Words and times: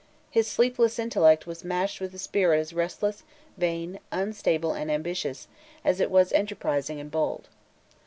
His 0.31 0.47
sleepless 0.47 0.97
intellect 0.97 1.45
was 1.45 1.63
matched 1.63 2.01
with 2.01 2.11
a 2.15 2.17
spirit 2.17 2.57
as 2.59 2.73
restless, 2.73 3.21
vain, 3.55 3.99
unstable, 4.11 4.73
and 4.73 4.89
ambitious, 4.91 5.47
as 5.85 5.99
it 5.99 6.09
was 6.09 6.33
enterprising 6.33 6.99
and 6.99 7.11
bold. 7.11 7.49